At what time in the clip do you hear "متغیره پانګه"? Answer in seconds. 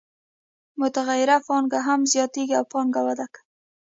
0.79-1.79